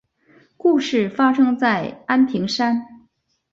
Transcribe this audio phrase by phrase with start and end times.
[0.57, 3.07] 故事发生在安平山。